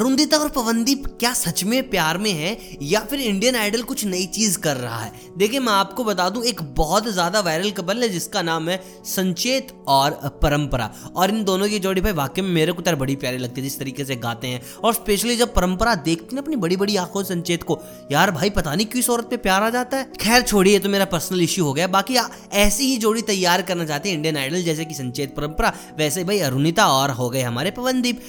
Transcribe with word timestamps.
अरुंधिता 0.00 0.36
और 0.36 0.48
पवनदीप 0.48 1.06
क्या 1.20 1.32
सच 1.32 1.62
में 1.64 1.88
प्यार 1.90 2.18
में 2.18 2.30
है 2.32 2.56
या 2.82 3.00
फिर 3.00 3.20
इंडियन 3.20 3.56
आइडल 3.56 3.82
कुछ 3.82 4.04
नई 4.04 4.26
चीज़ 4.26 4.58
कर 4.58 4.76
रहा 4.76 4.98
है? 4.98 5.12
देखिए, 5.38 5.60
मैं 5.60 5.72
आपको 5.72 6.04
बता 6.04 6.28
दूँ, 6.30 6.44
एक 6.44 6.62
बहुत 6.76 7.08
ज़्यादा 7.08 7.40
वायरल 7.40 7.70
कपल 7.70 8.02
है 8.02 8.08
जिसका 8.08 8.42
नाम 8.42 8.68
है 8.68 8.78
संचेत 9.06 9.72
और 9.88 10.10
परंपरा। 10.42 10.90
और 11.16 11.30
इन 11.30 11.44
दोनों 11.44 11.68
की 11.68 11.78
जोड़ी 11.78 12.00
भाई 12.00 12.12
वाकई 12.12 12.42
में 12.42 12.50
मेरे 12.50 12.72
को 12.72 12.82
तो 12.82 12.96
बड़ी 12.96 13.16
प्यारी 13.16 13.38
लगती 13.38 13.60
है 13.60 13.64
जिस 13.64 13.78
तरीके 13.78 14.04
से 14.04 14.16
गाते 14.16 14.48
हैं। 14.48 14.62
और 14.74 14.94
स्पेशली 14.94 15.36
जब 15.36 15.54
परंपरा 15.54 15.94
देखती 16.00 16.36
ना 16.36 16.42
अपनी 16.42 16.56
बड़ी 16.56 16.76
बड़ी 16.76 16.96
आँखों 16.96 17.22
संचेत 17.24 17.62
को, 17.62 17.78
यार 18.12 18.30
भाई 18.30 18.50
पता 18.50 18.74
नहीं 18.74 18.86
किस 18.88 19.10
औरत 19.10 19.30
पे 19.30 19.36
प्यार 19.38 19.62
आ 19.62 19.70
जाता 19.70 19.96
है। 19.96 20.12
खैर, 20.20 20.42
छोड़िए 20.42 20.78
तो 20.78 20.88
मेरा 20.88 21.04
पर्सनल 21.06 21.42
इश्यू 21.42 21.64
हो 21.64 21.72
गया। 21.72 21.86
बाकी 21.88 22.16
ऐसी 22.58 22.84
ही 22.84 22.96
जोड़ी 22.98 23.22
तैयार 23.24 23.62
करना 23.62 23.84
चाहते 23.86 24.08
हैं 24.08 24.16
इंडियन 24.16 24.36
आइडल 24.36 24.62
जैसे 24.62 24.84
कि 24.84 24.94
संचेत 24.94 25.36
परंपरा, 25.36 25.72
वैसे 25.98 26.24
भाई 26.24 26.38
अरुणिता 26.40 26.86
और 26.90 27.10
हो 27.10 27.30
गए 27.30 27.42
हमारे 27.42 27.70
पवनदीप। 27.70 28.22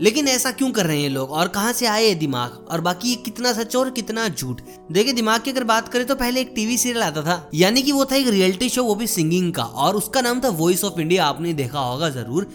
लेकिन 0.00 0.28
ऐसा 0.28 0.50
क्यों 0.50 0.70
कर 0.70 0.86
रहे 0.86 1.00
हैं 1.02 1.10
लोग? 1.10 1.30
और 1.30 1.48
कहाँ 1.48 1.72
से 1.72 1.86
आए 1.86 2.14
दिमाग? 2.14 2.66
और 2.70 2.80
बाकी 2.80 3.08
ये 3.08 3.16
कितना 3.16 3.52
सच 3.52 3.76
और 3.76 3.90
कितना 3.90 4.28
झूठ? 4.28 4.60
देखिए, 4.92 5.12
दिमाग 5.12 5.42
की 5.42 5.50
अगर 5.50 5.64
बात 5.64 5.88
करें 5.88 6.06
तो 6.06 6.14
पहले 6.14 6.40
एक 6.40 6.52
टीवी 6.54 6.78
सीरियल 6.78 7.02
आता 7.02 7.22
था। 7.22 7.50
यानी 7.54 7.82
कि 7.82 7.92
वो 7.92 8.04
था 8.04 8.16
एक 8.16 8.28
रियलिटी 8.28 8.68
शो, 8.68 8.84
वो 8.84 8.94
भी 8.94 9.06
सिंगिंग 9.06 9.52
का। 9.54 9.62
और 9.62 9.96
उसका 9.96 10.20
नाम 10.20 10.40
था 10.40 10.48
वॉइस 10.50 10.84
ऑफ़ 10.84 11.00
इंडिया 11.00 11.24
आपने 11.24 11.52
देखा 11.54 11.80
होगा 11.80 12.10
ज़रूर। 12.10 12.50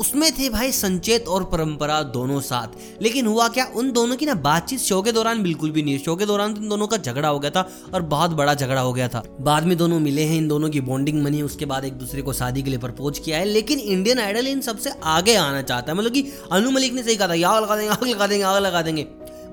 उसमें 0.00 0.32
थे 0.32 0.48
भाई 0.48 0.72
संचेत 0.72 1.28
और 1.28 1.44
परंपरा 1.44 2.02
दोनों 2.02 2.40
साथ। 2.40 3.02
लेकिन 3.02 3.26
हुआ 3.26 3.48
क्या, 3.48 3.64
उन 3.76 3.92
दोनों 3.92 4.16
की 4.16 4.26
ना 4.26 4.34
बातचीत 4.34 4.80
शो 4.80 5.02
के 5.02 5.12
दौरान 5.12 5.42
बिल्कुल 5.42 5.70
भी 5.70 5.82
नहीं 5.82 5.98
शो 5.98 6.16
के 6.16 6.26
दौरान 6.26 6.54
तो 6.54 6.60
इन 6.60 6.68
दोनों 6.68 6.86
का 6.86 6.96
झगड़ा 6.96 7.28
हो 7.28 7.38
गया 7.38 7.50
था 7.50 7.68
और 7.94 8.02
बहुत 8.02 8.30
बड़ा 8.30 8.54
झगड़ा 8.54 8.80
हो 8.80 8.92
गया 8.92 9.08
था। 9.08 9.22
बाद 9.40 9.64
में 9.64 9.76
दोनों 9.76 10.00
मिले 10.00 10.22
हैं, 10.22 10.36
इन 10.36 10.48
दोनों 10.48 10.70
की 10.70 10.80
बॉन्डिंग 10.80 11.24
बनी, 11.24 11.42
उसके 11.42 11.64
बाद 11.64 11.84
एक 11.84 11.92
दूसरे 11.92 12.22
को 12.22 12.32
शादी 12.32 12.62
के 12.62 12.70
लिए 12.70 12.78
प्रपोज 12.78 13.18
किया 13.18 13.38
है। 13.38 13.44
लेकिन 13.44 13.78
इंडियन 13.78 14.18
आइडल 14.18 14.46
इन 14.46 14.60
सबसे 14.60 14.90
आगे 15.04 15.34
आना 15.34 15.62
चाहता 15.62 15.92
है। 15.92 15.98
मतलब 15.98 16.12
कि 16.12 16.26
अनु 16.52 16.70
मलिक 16.70 16.94
ने 16.94 17.02
सही 17.02 17.16
कहा 17.16 17.28
था 17.28 17.48
आग 17.48 17.62
लगा 17.62 17.76
देंगे 17.76 17.90
आग 17.90 18.04
लगा 18.04 18.26
देंगे 18.26 18.44
आग 18.44 18.62
लगा 18.62 18.82
देंगे। 18.82 19.06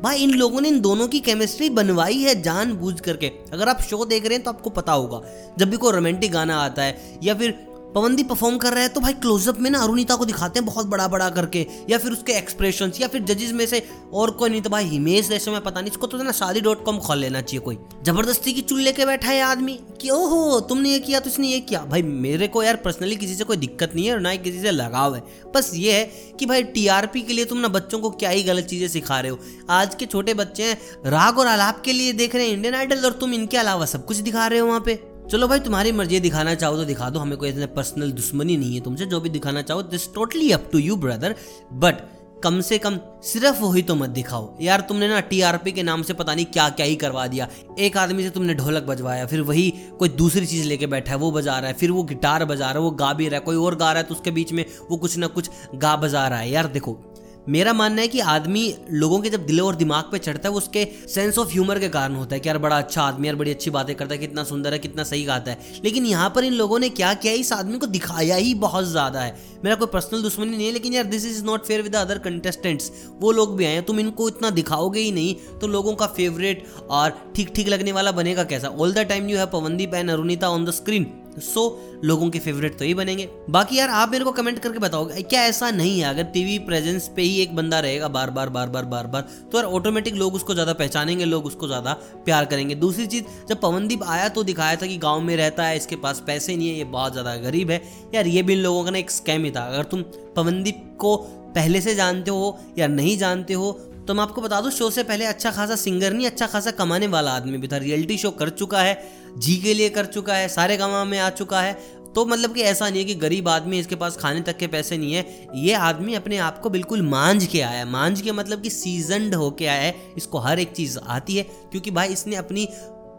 भाई, 0.04 0.18
इन 0.18 0.32
लोगों 0.32 0.62
ने 0.62 0.68
इन 0.68 0.80
दोनों 0.82 1.08
की 1.08 1.20
केमिस्ट्री 1.20 1.70
बनवाई 1.70 2.18
है 2.18 2.42
जान 2.42 2.74
बूझ 2.74 3.00
करके। 3.00 3.28
अगर 3.54 3.70
आप 3.70 3.82
शो 3.82 4.06
देख 4.06 4.26
रहे 4.26 4.34
हैं 4.34 4.44
तो 4.44 4.52
आपको 4.52 4.70
पता 4.70 4.94
होगा। 4.94 5.22
जब 5.60 5.70
भी 5.70 5.78
कोई 5.78 5.94
रोमांटिक 5.94 6.32
गाना 6.32 6.58
आता 6.58 6.84
है 6.84 7.20
या 7.24 7.34
फिर 7.34 7.68
पवनदी 7.88 8.24
परफॉर्म 8.24 8.58
कर 8.58 8.74
रहा 8.74 8.84
है 8.84 8.90
तो 8.90 9.02
भाई 9.02 9.14
क्लोजअप 9.16 9.60
में 9.60 9.70
ना 9.72 9.80
अरुणिता 9.80 10.16
को 10.16 10.26
दिखाते 10.26 10.60
हैं 10.60 10.66
बहुत 10.66 10.88
बड़ा 10.88 11.08
बड़ा 11.08 11.30
करके, 11.30 11.66
या 11.90 11.98
फिर 11.98 12.12
उसके 12.12 12.34
एक्सप्रेशन 12.34 12.92
या 13.02 13.08
फिर 13.08 13.22
जजेस 13.24 13.52
में 13.52 13.66
से 13.68 13.82
और 14.14 14.32
कोई 14.32 14.50
नहीं 14.50 14.62
तो 14.62 14.70
भाई 14.70 14.84
हिमेश 14.86 15.30
जैसे 15.30 15.52
में 15.52 15.62
पता 15.62 15.82
नहीं, 15.82 15.92
इसको 15.92 16.08
तो 16.08 16.18
ना 16.18 16.32
शादी 16.34 16.62
डॉट 16.62 16.84
कॉम 16.86 16.98
खोल 17.00 17.18
लेना 17.18 17.42
चाहिए 17.42 17.62
कोई। 17.62 17.78
ज़बरदस्ती 18.06 18.54
की 18.54 18.62
चुन 18.64 18.80
लेके 18.82 19.06
बैठा 19.06 19.30
है 19.30 19.42
आदमी 19.42 19.80
क्यों 20.02 20.20
हो 20.30 20.60
तुमने 20.70 20.90
ये 20.90 21.00
किया 21.00 21.20
तो 21.20 21.30
इसने 21.30 21.48
ये 21.48 21.60
किया। 21.62 21.84
भाई 21.86 22.02
मेरे 22.02 22.48
को 22.48 22.64
यार 22.64 22.76
पर्सनली 22.84 23.16
किसी 23.16 23.36
से 23.36 23.44
कोई 23.44 23.58
दिक्कत 23.58 23.96
नहीं 23.96 24.06
है 24.06 24.14
और 24.14 24.20
ना 24.20 24.30
ही 24.30 24.38
किसी 24.40 24.62
से 24.62 24.72
लगाव 24.72 25.16
है। 25.16 25.24
बस 25.56 25.72
ये 25.76 25.94
है 25.94 26.06
कि 26.40 26.46
भाई 26.46 26.64
टीआरपी 26.66 27.22
के 27.22 27.34
लिए 27.34 27.46
तुम 27.46 27.58
ना 27.58 27.68
बच्चों 27.70 28.00
को 28.00 28.10
क्या 28.12 28.30
ही 28.30 28.44
गलत 28.44 28.66
चीज़ें 28.66 28.88
सिखा 28.90 29.20
रहे 29.20 29.32
हो। 29.32 29.40
आज 29.72 29.96
के 29.96 30.06
छोटे 30.06 30.34
बच्चे 30.36 30.64
हैं, 30.64 30.78
राग 31.08 31.40
और 31.40 31.48
आलाप 31.48 31.82
के 31.86 31.94
लिए 31.94 32.14
देख 32.14 32.36
रहे 32.36 32.48
हैं 32.48 32.54
इंडियन 32.54 32.76
आइडल 32.76 33.06
और 33.06 33.20
तुम 33.20 33.34
इनके 33.34 33.58
अलावा 33.58 33.86
सब 33.88 34.06
कुछ 34.06 34.18
दिखा 34.20 34.48
रहे 34.48 34.60
हो 34.60 34.68
वहाँ 34.68 34.82
पे। 34.82 35.00
चलो 35.32 35.48
भाई, 35.48 35.60
तुम्हारी 35.60 35.92
मर्ज़ी 35.92 36.20
दिखाना 36.20 36.54
चाहो 36.56 36.76
तो 36.78 36.84
दिखा 36.86 37.10
दो, 37.10 37.20
हमें 37.20 37.38
कोई 37.38 37.50
इतने 37.50 37.66
पर्सनल 37.68 38.12
दुश्मनी 38.12 38.56
नहीं 38.58 38.76
है 38.76 38.82
तुमसे, 38.82 39.06
जो 39.06 39.20
भी 39.20 39.30
दिखाना 39.30 39.62
चाहो 39.62 39.82
this 39.84 40.14
totally 40.14 40.52
up 40.52 40.70
to 40.72 40.78
you 40.78 40.96
brother 40.96 41.36
but 41.74 41.96
कम 42.44 42.60
से 42.62 42.78
कम 42.78 43.00
सिर्फ़ 43.24 43.62
वही 43.62 43.82
तो 43.82 43.96
मत 43.96 44.10
दिखाओ। 44.10 44.48
यार, 44.62 44.82
तुमने 44.82 45.08
ना 45.08 45.20
टीआरपी 45.22 45.72
के 45.72 45.84
नाम 45.84 46.04
से 46.04 46.14
पता 46.14 46.36
नहीं 46.36 46.46
क्या 46.46 46.70
क्या 46.70 46.86
ही 46.86 46.96
करवा 46.96 47.26
दिया। 47.28 47.48
एक 47.80 47.98
आदमी 47.98 48.24
से 48.24 48.30
तुमने 48.30 48.54
ढोलक 48.54 48.84
बजवाया, 48.84 49.26
फिर 49.26 49.42
वही 49.42 49.70
कोई 50.00 50.10
दूसरी 50.12 50.46
चीज़ 50.46 50.68
लेके 50.68 50.88
बैठा 50.88 51.12
है, 51.12 51.18
वो 51.18 51.32
बजा 51.32 51.58
रहा 51.60 51.68
है, 51.68 51.74
फिर 51.74 51.92
वो 51.92 52.04
गिटार 52.06 52.46
बजा 52.46 52.66
रहा 52.66 52.74
है, 52.74 52.80
वो 52.80 52.92
गा 52.94 53.14
भी 53.14 53.28
रहा 53.28 53.40
है, 53.40 53.46
कोई 53.46 53.56
और 53.58 53.76
गा 53.76 53.92
रहा 53.92 54.02
है 54.02 54.08
तो 54.08 54.16
उसके 54.16 54.32
बीच 54.32 54.54
में 54.54 54.66
वो 54.92 54.98
कुछ 54.98 55.18
ना 55.18 55.28
कुछ 55.28 55.50
गा 55.76 55.96
बजा 55.98 56.28
रहा 56.28 56.40
है। 56.40 56.52
यार, 56.52 56.68
देखो 56.68 57.00
मेरा 57.48 57.74
मानना 57.74 58.02
है 58.02 58.08
कि 58.08 58.20
आदमी 58.22 58.74
लोगों 58.92 59.20
के 59.22 59.30
जब 59.30 59.46
दिल 59.46 59.62
और 59.62 59.76
दिमाग 59.76 60.06
पे 60.12 60.18
चढ़ता 60.20 60.48
है, 60.48 60.52
वो 60.52 60.58
उसके 60.58 60.86
सेंस 61.08 61.38
ऑफ़ 61.38 61.52
ह्यूमर 61.52 61.80
के 61.80 61.90
कारण 61.90 62.16
होता 62.16 62.36
है 62.36 62.40
कि 62.40 62.50
यार 62.50 62.58
बड़ा 62.58 62.78
अच्छा 62.78 63.02
आदमी 63.02 63.28
यार 63.28 63.36
बड़ी 63.36 63.52
अच्छी 63.52 63.70
बातें 63.72 63.96
करता 63.96 64.14
है, 64.14 64.20
कितना 64.20 64.44
सुंदर 64.44 64.74
है, 64.74 64.80
कितना 64.80 65.04
सही 65.04 65.24
गाता 65.26 65.52
है। 65.52 65.82
लेकिन 65.84 66.06
यहाँ 66.06 66.30
पर 66.36 66.44
इन 66.44 66.54
लोगों 66.54 66.80
ने 66.80 66.90
क्या 66.92 67.14
किया 67.16 67.34
इस 67.36 67.52
आदमी 67.54 67.78
को 67.78 67.88
दिखाया 67.88 68.36
ही 68.36 68.54
बहुत 68.58 68.86
ज़्यादा 68.86 69.22
है। 69.22 69.36
मेरा 69.64 69.76
कोई 69.76 69.88
पर्सनल 69.94 70.22
दुश्मनी 70.22 70.58
नहीं 70.58 70.66
है, 70.68 70.74
लेकिन 70.74 70.94
यार 70.94 71.04
this 71.06 71.26
is 71.26 71.44
not 71.46 71.66
fair 71.66 71.82
with 71.82 71.96
other 71.96 72.18
contestants 72.20 72.92
वो 73.22 73.32
लोग 73.32 73.56
भी 73.58 73.66
आए 73.66 73.74
हैं, 73.74 73.84
तुम 73.86 74.00
इनको 74.00 74.28
इतना 74.30 74.50
दिखाओगे 74.52 75.00
ही 75.00 75.12
नहीं 75.12 75.36
तो 75.60 75.68
लोगों 75.68 75.96
का 75.96 76.08
फेवरेट 76.08 76.66
और 76.90 77.18
ठीक 77.36 77.54
ठीक 77.56 77.68
लगने 77.68 77.92
वाला 77.92 78.12
बनेगा 78.14 78.44
कैसा? 78.46 78.68
All 78.70 78.94
the 78.94 79.06
time 79.06 79.30
you 79.30 79.38
have 79.38 79.48
Pawandeep 79.54 79.94
and 79.94 80.10
Arunita 80.10 80.50
on 80.50 80.66
the 80.66 80.72
screen 80.72 81.12
so 81.40 81.64
लोगों 82.04 82.30
के 82.30 82.40
फेवरेट 82.40 82.78
तो 82.80 82.86
ही 82.86 82.94
बनेंगे। 82.94 83.28
बाकी 83.50 83.78
यार, 83.78 83.90
आप 83.90 84.10
मेरे 84.10 84.24
को 84.24 84.32
कमेंट 84.32 84.60
करके 84.60 84.80
बताओगे 84.80 85.22
क्या 85.24 85.42
ऐसा 85.44 85.70
नहीं 85.72 86.00
है? 86.00 86.10
अगर 86.10 86.24
टीवी 86.26 86.58
प्रेजेंस 86.62 87.08
पे 87.16 87.22
ही 87.22 87.40
एक 87.42 87.56
बंदा 87.56 87.80
रहेगा 87.80 88.08
बार 88.10 88.30
बार 88.30 88.50
बार 88.50 88.70
बार 88.70 88.86
बार 88.86 89.08
बार 89.08 89.22
तो 89.52 89.58
यार 89.58 89.66
ऑटोमेटिक 89.68 90.16
लोग 90.16 90.36
उसको 90.36 90.54
ज़्यादा 90.54 90.74
पहचानेंगे, 90.74 91.26
लोग 91.26 91.46
उसको 91.46 91.68
ज़्यादा 91.68 91.94
प्यार 92.26 92.46
करेंगे। 92.46 92.76
दूसरी 92.78 93.06
चीज़, 93.08 93.24
जब 93.50 93.62
पवनदीप 93.62 94.04
आया 94.06 94.30
तो 94.30 94.44
दिखाया 94.44 94.76
था 94.76 94.88
कि 94.88 94.98
गाँव 94.98 95.22
में 95.22 95.36
रहता 95.38 95.66
है, 95.66 95.78
इसके 95.78 95.96
पास 95.98 96.24
पैसे 96.28 96.56
नहीं 96.58 96.70
है, 96.70 96.76
ये 96.76 96.84
बहुत 96.86 97.12
ज़्यादा 97.12 97.36
गरीब 97.40 97.72
है। 97.72 97.82
यार, 98.16 98.28
ये 98.28 98.42
भी 98.42 98.54
इन 98.54 98.60
लोगों 98.60 98.84
का 98.84 98.92
ना 98.92 98.98
एक 98.98 99.12
स्कैम 99.12 99.44
ही 99.44 99.52
था। 99.52 99.68
अगर 99.68 99.84
तुम 99.86 100.02
पवनदीप 100.36 100.84
को 101.00 101.16
पहले 101.56 101.82
से 101.82 101.96
जानते 101.96 102.32
हो 102.32 102.58
या 102.78 102.88
नहीं 102.88 103.18
जानते 103.18 103.54
हो 103.54 103.72
तो 104.08 104.14
मैं 104.14 104.24
आपको 104.24 104.42
बता 104.42 104.60
दूँ 104.62 104.72
शो 104.72 104.90
से 104.90 105.04
पहले 105.04 105.26
अच्छा 105.26 105.52
खासा 105.52 105.76
सिंगर 105.76 106.14
नहीं 106.14 106.26
अच्छा 106.28 106.48
खासा 106.48 106.72
कमाने 106.72 107.08
वाला 107.08 107.32
आदमी 107.32 107.58
भी 107.58 107.68
था। 107.68 107.78
रियलिटी 107.78 108.18
शो 108.18 108.32
कर 108.32 108.50
चुका 108.50 108.82
है, 108.82 109.02
जी 109.38 109.56
के 109.56 109.74
लिए 109.74 109.90
कर 109.90 110.06
चुका 110.06 110.36
है, 110.36 110.48
सारे 110.48 110.78
गाँव 110.78 111.06
में 111.06 111.18
आ 111.20 111.30
चुका 111.30 111.62
है। 111.62 111.74
तो 112.16 112.26
मतलब 112.26 112.54
कि 112.54 112.62
ऐसा 112.62 112.90
नहीं 112.90 113.00
है 113.00 113.06
कि 113.06 113.16
गरीब 113.16 113.50
आदमी 113.50 113.80
इसके 113.80 113.96
पास 113.96 114.18
खाने 114.18 114.42
तक 114.42 114.58
के 114.58 114.68
पैसे 114.68 114.98
नहीं 114.98 115.14
है। 115.14 115.48
ये 115.56 115.74
आदमी 115.74 116.14
अपने 116.14 116.38
आप 116.38 116.60
को 116.60 116.70
बिल्कुल 116.70 117.02
मांझ 117.02 117.46
के 117.46 117.62
आया 117.62 117.80
है। 117.80 117.86
मांझ 117.86 118.22
के 118.22 118.32
मतलब 118.32 118.62
कि 118.62 118.70
सीजनड 118.70 119.36
होके 119.36 119.66
आया 119.66 119.82
है। 119.82 119.96
इसको 120.18 120.38
हर 120.38 120.60
एक 120.60 120.72
चीज़ 120.72 120.98
आती 121.00 121.36
है, 121.36 121.44
क्योंकि 121.44 121.92
भाई 121.92 122.08
इसने 122.08 122.36
अपनी 122.36 122.68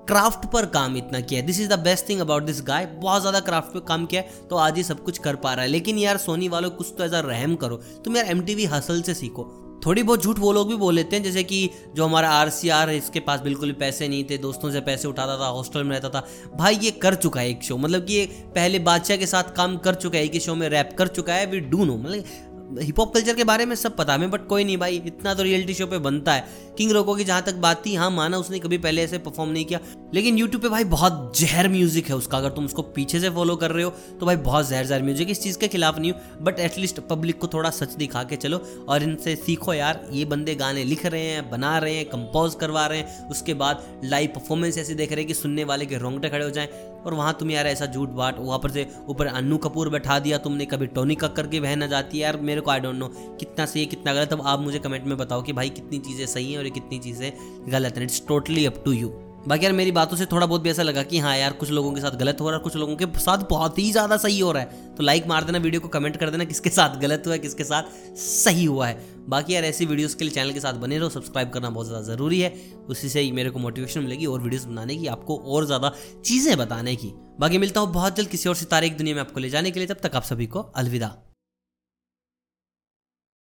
क्राफ्ट 0.08 0.46
पर 0.52 0.66
काम 0.66 0.96
इतना 0.96 1.20
किया 1.20 1.40
this 1.42 1.60
is 1.60 1.68
the 1.68 1.78
best 1.78 2.08
thing 2.08 2.20
about 2.20 2.42
this 2.42 2.62
guy 2.62 2.86
बहुत 2.94 3.20
ज़्यादा 3.20 3.40
क्राफ्ट 3.40 3.72
पर 3.74 3.80
काम 3.88 4.06
किया 4.06 4.20
है 4.20 4.46
तो 4.50 4.56
आज 4.56 4.78
ये 4.78 4.82
सब 4.84 5.02
कुछ 5.04 5.18
कर 5.18 5.36
पा 5.36 5.52
रहा 5.54 5.64
है। 5.64 5.70
लेकिन 5.70 5.98
यार 5.98 6.16
सोनी 6.16 6.48
वालों, 6.48 6.70
कुछ 6.70 6.94
तो 6.98 7.04
ऐसा 7.04 7.20
रहम 7.20 7.54
करो। 7.56 7.76
तुम 8.04 8.16
यार 8.16 8.26
एमटीवी 8.26 8.64
हसल 8.66 9.02
से 9.02 9.14
सीखो। 9.14 9.50
थोड़ी 9.86 10.02
बहुत 10.02 10.22
झूठ 10.22 10.38
वो 10.38 10.52
लोग 10.52 10.68
भी 10.68 10.76
बोल 10.76 10.94
लेते 10.94 11.16
हैं, 11.16 11.22
जैसे 11.22 11.42
कि 11.44 11.70
जो 11.96 12.04
हमारा 12.04 12.30
आर 12.30 12.48
सी 12.50 12.68
आर 12.68 12.90
है, 12.90 12.96
इसके 12.96 13.20
पास 13.20 13.40
बिल्कुल 13.40 13.68
भी 13.68 13.74
पैसे 13.74 14.08
नहीं 14.08 14.24
थे, 14.24 14.38
दोस्तों 14.38 14.70
से 14.70 14.80
पैसे 14.80 15.08
उठाता 15.08 15.36
था 15.38 15.46
हॉस्टल 15.48 15.84
में 15.84 15.90
रहता 15.90 16.08
था। 16.10 16.26
भाई, 16.56 16.76
ये 16.76 16.90
कर 16.92 17.14
चुका 17.16 17.40
है 17.40 17.50
एक 17.50 17.62
शो 17.62 17.76
मतलब 17.76 18.04
कि 18.04 18.14
ये 18.14 18.24
पहले 18.54 18.78
बादशाह 18.80 19.16
के 19.16 19.26
साथ 19.26 19.54
काम 19.56 19.76
कर 19.78 19.94
चुका 19.94 20.18
है, 20.18 20.24
एक 20.24 20.40
शो 20.42 20.54
में 20.54 20.68
रैप 20.68 20.94
कर 20.98 21.08
चुका 21.08 21.34
है 21.34 21.46
वी 21.46 21.60
डू 21.60 21.84
नो 21.84 21.96
मतलब 21.96 22.47
हिप 22.70 22.98
हॉप 23.00 23.12
कल्चर 23.14 23.34
के 23.34 23.44
बारे 23.44 23.66
में 23.66 23.74
सब 23.76 23.96
पता 23.96 24.12
है 24.12 24.26
बट 24.30 24.46
कोई 24.46 24.64
नहीं 24.64 24.76
भाई, 24.78 25.02
इतना 25.06 25.34
तो 25.34 25.42
रियलिटी 25.42 25.74
शो 25.74 25.86
पे 25.86 25.98
बनता 26.00 26.32
है। 26.32 26.66
किंग 26.78 26.90
रोको 26.92 27.14
की 27.14 27.24
जहाँ 27.24 27.42
तक 27.42 27.54
बात 27.56 27.84
थी 27.86 27.94
हाँ 27.94 28.10
माना 28.10 28.38
उसने 28.38 28.58
कभी 28.58 28.78
पहले 28.78 29.02
ऐसे 29.02 29.18
परफॉर्म 29.18 29.50
नहीं 29.50 29.64
किया, 29.64 29.78
लेकिन 30.14 30.38
यूट्यूब 30.38 30.62
पे 30.62 30.68
भाई 30.68 30.84
बहुत 30.86 31.38
जहर 31.38 31.68
म्यूज़िक 31.68 32.08
है 32.08 32.16
उसका। 32.16 32.38
अगर 32.38 32.50
तुम 32.50 32.64
उसको 32.64 32.82
पीछे 32.90 33.20
से 33.20 33.30
फॉलो 33.30 33.56
कर 33.56 33.70
रहे 33.70 33.84
हो 33.84 33.90
तो 34.20 34.26
भाई 34.26 34.36
बहुत 34.38 34.68
जहर 34.68 34.86
जहर 34.86 35.02
म्यूज़िक 35.02 35.30
इस 35.30 35.42
चीज़ 35.42 35.58
के 35.58 35.68
खिलाफ 35.68 35.98
नहीं 35.98 36.12
हूँ 36.12 36.44
बट 36.44 36.60
एटलीस्ट 36.60 37.00
पब्लिक 37.10 37.38
को 37.38 37.48
थोड़ा 37.48 37.70
सच 37.70 37.94
दिखा 37.94 38.22
के 38.24 38.36
चलो 38.36 38.58
और 38.88 39.02
इनसे 39.02 39.36
सीखो 39.36 39.74
यार, 39.74 40.06
ये 40.12 40.24
बंदे 40.24 40.54
गाने 40.54 40.84
लिख 40.84 41.06
रहे 41.06 41.22
हैं, 41.22 41.48
बना 41.50 41.76
रहे 41.78 41.96
हैं 41.96 42.04
कंपोज 42.06 42.54
करवा 42.60 42.86
रहे 42.86 42.98
हैं। 42.98 43.28
उसके 43.30 43.54
बाद 43.54 43.82
लाइव 44.04 44.30
परफॉर्मेंस 44.34 44.78
ऐसे 44.78 44.94
देख 44.94 45.12
रहे 45.12 45.20
हैं 45.20 45.28
कि 45.28 45.34
सुनने 45.34 45.64
वाले 45.64 45.86
के 45.86 45.98
रोंगटे 45.98 46.28
खड़े 46.28 46.44
हो 46.44 46.50
जाएँ। 46.50 46.68
और 47.08 47.14
वहाँ 47.14 47.36
तुम 47.40 47.50
यार 47.50 47.66
ऐसा 47.66 47.86
झूठ 47.86 48.08
बाट, 48.10 48.38
वहाँ 48.38 48.58
पर 48.58 48.70
से 48.70 48.86
ऊपर 49.08 49.26
अन्नू 49.26 49.56
कपूर 49.58 49.88
बैठा 49.88 50.18
दिया 50.18 50.38
तुमने, 50.38 50.64
कभी 50.66 50.86
टोनी 50.88 51.14
कक्कर 51.14 51.46
की 51.46 51.60
बहन 51.60 51.82
आ 51.82 51.86
जाती 51.86 52.18
है 52.18 52.22
यार, 52.22 52.36
मेरे 52.42 52.60
को 52.60 52.70
आई 52.70 52.80
डोंट 52.80 52.96
नो 52.96 53.08
कितना 53.40 53.66
सही 53.66 53.80
है, 53.80 53.86
कितना 53.86 54.14
गलत 54.14 54.32
अब 54.32 54.42
आप 54.46 54.60
मुझे 54.60 54.78
कमेंट 54.78 55.04
में 55.04 55.16
बताओ 55.18 55.42
कि 55.42 55.52
भाई 55.52 55.70
कितनी 55.70 55.98
चीज़ें 56.00 56.26
सही 56.26 56.52
हैं 56.52 56.58
और 56.58 56.68
कितनी 56.70 56.98
चीज़ें 56.98 57.32
गलत 57.68 57.96
हैं। 57.96 58.04
It's 58.04 58.22
totally 58.28 58.66
up 58.66 58.82
to 58.84 58.92
you 58.92 59.08
बाकी 59.48 59.64
यार 59.64 59.72
मेरी 59.72 59.90
बातों 59.92 60.16
से 60.16 60.24
थोड़ा 60.26 60.46
बहुत 60.46 60.62
भी 60.62 60.70
ऐसा 60.70 60.82
लगा 60.82 61.02
कि 61.02 61.18
हाँ 61.18 61.36
यार, 61.36 61.52
कुछ 61.52 61.70
लोगों 61.70 61.92
के 61.92 62.00
साथ 62.00 62.16
गलत 62.18 62.40
हो 62.40 62.48
रहा 62.48 62.56
है, 62.56 62.62
कुछ 62.62 62.74
लोगों 62.76 62.96
के 62.96 63.06
साथ 63.18 63.44
बहुत 63.50 63.78
ही 63.78 63.90
ज़्यादा 63.92 64.16
सही 64.16 64.38
हो 64.40 64.50
रहा 64.52 64.62
है। 64.62 64.94
तो 64.94 65.02
लाइक 65.02 65.26
मार 65.26 65.44
देना 65.44 65.58
वीडियो 65.58 65.80
को 65.80 65.88
कमेंट 65.88 66.16
कर 66.16 66.30
देना 66.30 66.44
किसके 66.44 66.70
साथ 66.70 66.98
गलत 67.00 67.22
हुआ 67.26 67.34
है, 67.34 67.38
किसके 67.38 67.64
साथ 67.64 68.16
सही 68.16 68.64
हुआ 68.64 68.86
है। 68.86 68.98
बाकी 69.28 69.54
यार 69.54 69.64
ऐसी 69.64 69.86
वीडियोस 69.86 70.14
के 70.14 70.24
लिए 70.24 70.34
चैनल 70.34 70.52
के 70.52 70.60
साथ 70.60 70.74
बने 70.74 70.98
रहो 70.98 71.08
सब्सक्राइब 71.10 71.50
करना 71.50 71.70
बहुत 71.70 71.86
ज़्यादा 71.86 72.04
ज़रूरी 72.06 72.40
है। 72.40 72.52
उसी 72.88 73.08
से 73.08 73.20
ही 73.20 73.30
मेरे 73.32 73.50
को 73.50 73.58
मोटिवेशन 73.58 74.00
मिलेगी 74.00 74.26
और 74.26 74.40
वीडियोस 74.40 74.64
बनाने 74.64 74.96
की, 74.96 75.06
आपको 75.06 75.36
और 75.36 75.66
ज़्यादा 75.66 75.92
चीज़ें 76.24 76.56
बताने 76.58 76.96
की। 76.96 77.12
बाकी 77.40 77.58
मिलता 77.58 77.80
हूँ 77.80 77.92
बहुत 77.92 78.16
जल्द 78.16 78.28
किसी 78.28 78.48
और 78.48 78.56
सितारे 78.56 78.88
की 78.88 78.96
दुनिया 78.96 79.14
में 79.14 79.20
आपको 79.22 79.40
ले 79.40 79.50
जाने 79.50 79.70
के 79.70 79.80
लिए, 79.80 79.86
तब 79.86 79.96
तक 80.02 80.16
आप 80.16 80.24
सभी 80.24 80.46
को 80.46 80.60
अलविदा। 80.60 81.27